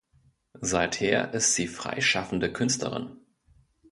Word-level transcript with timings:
Seither 0.61 1.31
ist 1.35 1.53
sie 1.53 1.67
freischaffende 1.67 2.51
Künstlerin. 2.51 3.17